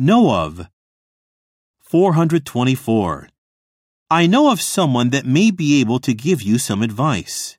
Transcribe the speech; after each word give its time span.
Know 0.00 0.30
of. 0.32 0.68
424. 1.80 3.28
I 4.08 4.28
know 4.28 4.52
of 4.52 4.60
someone 4.60 5.10
that 5.10 5.26
may 5.26 5.50
be 5.50 5.80
able 5.80 5.98
to 5.98 6.14
give 6.14 6.40
you 6.40 6.56
some 6.58 6.82
advice. 6.82 7.57